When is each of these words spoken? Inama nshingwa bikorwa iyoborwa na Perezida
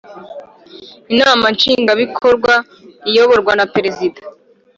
Inama 1.13 1.45
nshingwa 1.55 1.93
bikorwa 2.01 2.53
iyoborwa 3.09 3.53
na 3.59 3.65
Perezida 3.73 4.21